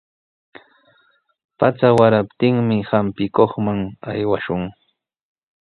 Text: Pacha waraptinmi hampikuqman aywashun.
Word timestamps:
Pacha 1.57 1.89
waraptinmi 1.99 2.77
hampikuqman 2.91 3.79
aywashun. 4.11 4.63